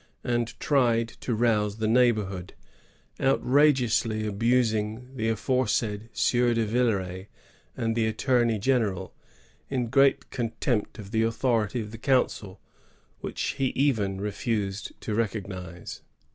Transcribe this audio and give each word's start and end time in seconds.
and 0.23 0.59
tried 0.59 1.07
to 1.09 1.35
rouse 1.35 1.77
the 1.77 1.87
neighborhood, 1.87 2.55
out 3.19 3.39
rageously 3.47 4.25
abusing 4.25 5.15
the 5.15 5.29
aforesaid 5.29 6.09
Sieur 6.11 6.55
de 6.55 6.65
ViUeray 6.65 7.27
and 7.77 7.95
the 7.95 8.07
attorney 8.07 8.57
general, 8.57 9.13
in 9.69 9.89
great 9.91 10.31
contempt 10.31 10.97
of 10.97 11.11
the 11.11 11.21
authority 11.21 11.81
of 11.81 11.91
the 11.91 11.99
council, 11.99 12.59
which 13.19 13.41
he 13.59 13.67
even 13.75 14.19
refused 14.19 14.99
to 15.01 15.13
recognize." 15.13 16.01